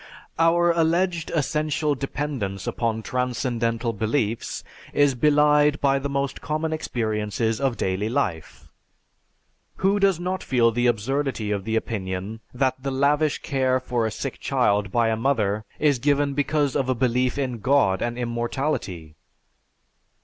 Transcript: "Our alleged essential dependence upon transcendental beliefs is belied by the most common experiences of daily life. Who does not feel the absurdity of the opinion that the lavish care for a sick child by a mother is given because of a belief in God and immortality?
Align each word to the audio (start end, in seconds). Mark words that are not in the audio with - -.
"Our 0.39 0.71
alleged 0.71 1.29
essential 1.29 1.93
dependence 1.93 2.65
upon 2.65 3.03
transcendental 3.03 3.93
beliefs 3.93 4.63
is 4.93 5.13
belied 5.13 5.79
by 5.79 5.99
the 5.99 6.09
most 6.09 6.41
common 6.41 6.73
experiences 6.73 7.61
of 7.61 7.77
daily 7.77 8.09
life. 8.09 8.67
Who 9.75 9.99
does 9.99 10.19
not 10.19 10.41
feel 10.41 10.71
the 10.71 10.87
absurdity 10.87 11.51
of 11.51 11.65
the 11.65 11.75
opinion 11.75 12.39
that 12.51 12.81
the 12.81 12.89
lavish 12.89 13.43
care 13.43 13.79
for 13.79 14.07
a 14.07 14.09
sick 14.11 14.39
child 14.39 14.91
by 14.91 15.09
a 15.09 15.15
mother 15.15 15.65
is 15.77 15.99
given 15.99 16.33
because 16.33 16.75
of 16.75 16.89
a 16.89 16.95
belief 16.95 17.37
in 17.37 17.59
God 17.59 18.01
and 18.01 18.17
immortality? 18.17 19.13